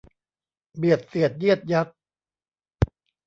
[0.77, 1.87] เบียดเสียดเยียดยัด